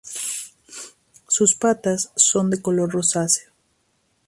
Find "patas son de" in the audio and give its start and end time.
1.53-2.55